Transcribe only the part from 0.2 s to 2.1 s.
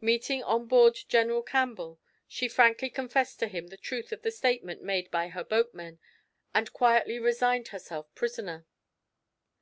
on board General Campbell,